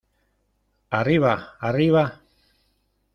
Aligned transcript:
¡arriba!...¡ 0.89 1.53
arriba!... 1.59 2.21